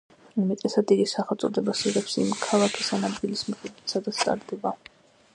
[0.43, 4.73] უმეტესად, იგი სახელწოდებას იღებს იმ ქალაქის ან ადგილის მიხედვით, სადაც ტარდება.